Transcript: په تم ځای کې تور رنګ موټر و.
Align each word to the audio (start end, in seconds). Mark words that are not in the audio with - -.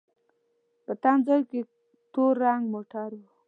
په 0.85 0.93
تم 1.01 1.17
ځای 1.27 1.41
کې 1.49 1.59
تور 2.13 2.33
رنګ 2.43 2.63
موټر 2.73 3.09
و. 3.17 3.21